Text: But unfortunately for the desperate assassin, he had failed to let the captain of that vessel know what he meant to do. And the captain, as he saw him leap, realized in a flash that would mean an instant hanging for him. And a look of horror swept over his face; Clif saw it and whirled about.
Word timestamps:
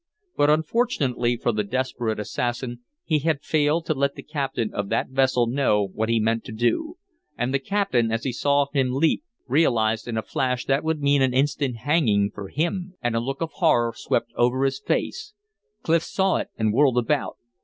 But 0.35 0.49
unfortunately 0.49 1.37
for 1.37 1.51
the 1.51 1.63
desperate 1.63 2.19
assassin, 2.19 2.79
he 3.05 3.19
had 3.19 3.43
failed 3.43 3.85
to 3.85 3.93
let 3.93 4.15
the 4.15 4.23
captain 4.23 4.73
of 4.73 4.89
that 4.89 5.09
vessel 5.09 5.45
know 5.45 5.87
what 5.93 6.09
he 6.09 6.19
meant 6.19 6.43
to 6.45 6.51
do. 6.51 6.97
And 7.37 7.53
the 7.53 7.59
captain, 7.59 8.11
as 8.11 8.23
he 8.23 8.31
saw 8.31 8.65
him 8.73 8.93
leap, 8.95 9.21
realized 9.47 10.07
in 10.07 10.17
a 10.17 10.23
flash 10.23 10.65
that 10.65 10.83
would 10.83 11.01
mean 11.03 11.21
an 11.21 11.35
instant 11.35 11.75
hanging 11.77 12.31
for 12.31 12.47
him. 12.49 12.95
And 13.03 13.15
a 13.15 13.19
look 13.19 13.41
of 13.41 13.51
horror 13.57 13.93
swept 13.95 14.31
over 14.35 14.65
his 14.65 14.79
face; 14.79 15.35
Clif 15.83 16.01
saw 16.01 16.37
it 16.37 16.49
and 16.57 16.73
whirled 16.73 16.97
about. 16.97 17.37